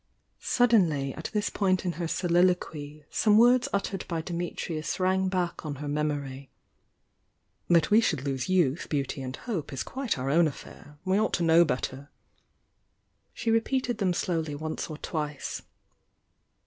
[0.39, 5.75] Suddenly at this point in her soliloquy some words uttered by Dimitrius rang back on
[5.75, 6.49] her memory:
[7.67, 10.97] "That we should lose youth, beauty and hope is quite our own affair.
[11.05, 12.09] We ought to know better."
[13.31, 15.61] She repeated them slowly once or twice.